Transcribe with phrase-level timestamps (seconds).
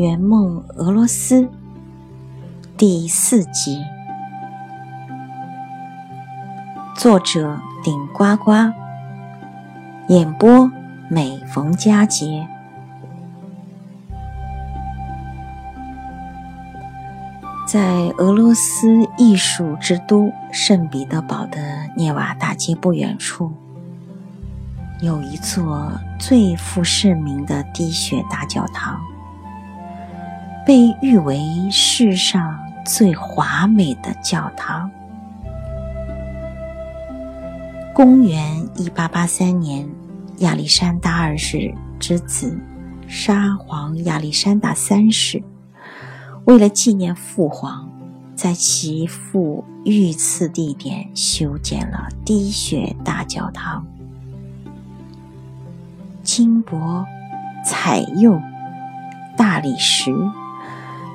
[0.00, 1.46] 圆梦俄罗斯
[2.78, 3.84] 第四集，
[6.96, 8.50] 作者顶呱呱，
[10.08, 10.72] 演播
[11.10, 12.48] 每逢佳节。
[17.66, 21.60] 在俄罗斯艺术之都圣彼得堡的
[21.94, 23.52] 涅瓦大街不远处，
[25.02, 28.98] 有一座最负盛名的滴血大教堂。
[30.70, 32.56] 被誉为世上
[32.86, 34.88] 最华美的教堂。
[37.92, 39.84] 公元一八八三年，
[40.38, 42.56] 亚历山大二世之子
[43.08, 45.42] 沙皇亚历山大三世，
[46.44, 47.90] 为了纪念父皇，
[48.36, 53.84] 在其父遇刺地点修建了滴血大教堂。
[56.22, 57.04] 金箔、
[57.64, 58.40] 彩釉、
[59.36, 60.14] 大理石。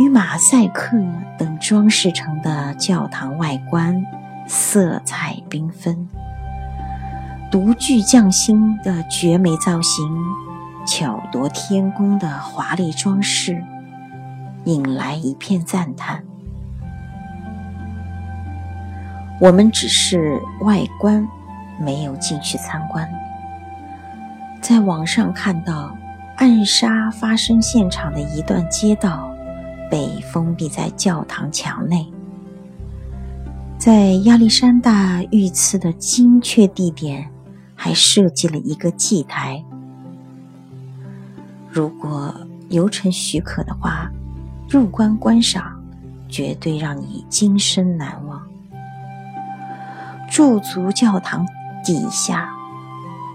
[0.00, 0.96] 与马赛克
[1.36, 4.02] 等装饰成的教堂外观，
[4.46, 6.08] 色彩缤纷，
[7.50, 10.10] 独具匠心的绝美造型，
[10.86, 13.62] 巧夺天工的华丽装饰，
[14.64, 16.24] 引来一片赞叹。
[19.38, 21.28] 我们只是外观，
[21.78, 23.06] 没有进去参观。
[24.62, 25.94] 在网上看到
[26.38, 29.30] 暗杀发生现场的一段街道。
[29.90, 32.06] 被封闭在教堂墙内，
[33.76, 37.28] 在亚历山大遇刺的精确地点，
[37.74, 39.64] 还设计了一个祭台。
[41.68, 42.32] 如果
[42.68, 44.10] 游程许可的话，
[44.68, 45.82] 入关观赏，
[46.28, 48.40] 绝对让你今生难忘。
[50.30, 51.44] 驻足教堂
[51.84, 52.48] 底下，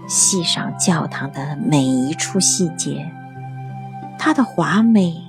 [0.08, 3.12] 细赏教堂的每一处细节，
[4.18, 5.25] 它的华美。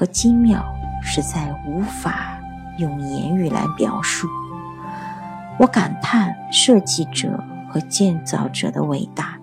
[0.00, 0.64] 和精妙
[1.02, 2.40] 实在无法
[2.78, 4.26] 用言语来表述。
[5.58, 7.38] 我感叹设计者
[7.68, 9.38] 和建造者的伟大，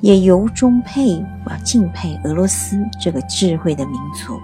[0.00, 4.36] 也由衷佩服、敬佩俄罗斯这个智慧的民族。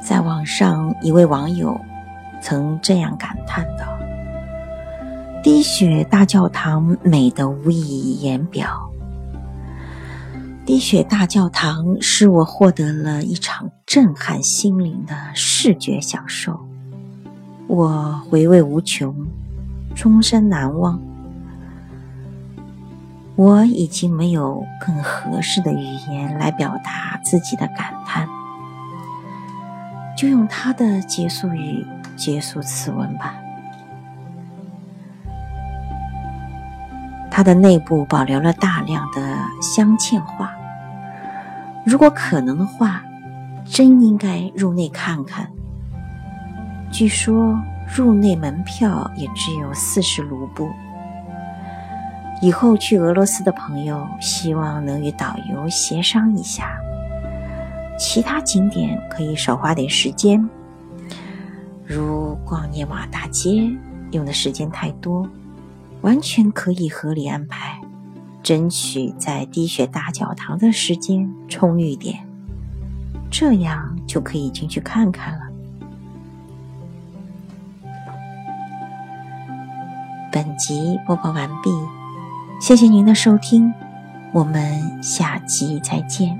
[0.00, 1.78] 在网上，一位网友
[2.40, 3.84] 曾这样感叹道
[5.44, 8.90] ：“滴血大教堂美得无以言表。”
[10.66, 16.58] 滴血大教堂使我获得了一场震撼心灵的视觉享受，
[17.66, 19.14] 我回味无穷，
[19.94, 20.98] 终身难忘。
[23.36, 28.26] 我已经没有更合适的语言来表达自己的感叹，
[30.16, 31.86] 就用他的结束语
[32.16, 33.34] 结束此文吧。
[37.36, 40.54] 它的内部保留了大量的镶嵌画，
[41.84, 43.02] 如果可能的话，
[43.64, 45.50] 真应该入内看看。
[46.92, 47.60] 据说
[47.92, 50.70] 入内门票也只有四十卢布。
[52.40, 56.78] 以后去俄罗斯的朋友，希望能与导游协商一下，
[57.98, 60.48] 其他景点可以少花点时间，
[61.84, 63.68] 如逛涅瓦大街，
[64.12, 65.28] 用的时间太多。
[66.04, 67.80] 完全可以合理安排，
[68.42, 72.26] 争取在滴血大教堂的时间充裕点，
[73.30, 75.40] 这样就可以进去看看了。
[80.30, 81.70] 本集播报完毕，
[82.60, 83.72] 谢谢您的收听，
[84.34, 86.38] 我们下集再见。